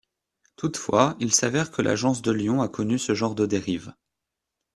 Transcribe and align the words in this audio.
Toutefois, 0.55 1.15
il 1.19 1.31
s'avère 1.31 1.69
que 1.69 1.83
l'agence 1.83 2.23
de 2.23 2.31
Lyon 2.31 2.63
a 2.63 2.67
connu 2.67 2.97
ce 2.97 3.13
genre 3.13 3.35
de 3.35 3.45
dérives. 3.45 3.93